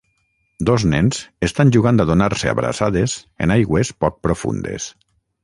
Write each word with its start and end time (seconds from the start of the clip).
Dos 0.69 0.85
nens 0.93 1.19
estan 1.47 1.73
jugant 1.75 2.03
a 2.05 2.07
donar-se 2.11 2.49
abraçades 2.53 3.15
en 3.47 3.55
aigües 3.59 3.93
poc 4.07 4.19
profundes. 4.29 4.91